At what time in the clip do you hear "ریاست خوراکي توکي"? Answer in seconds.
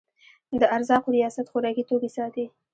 1.17-2.09